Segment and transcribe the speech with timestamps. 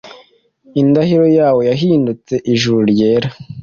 [0.81, 3.29] indahiro yawe yahindutse Ijuru ryera,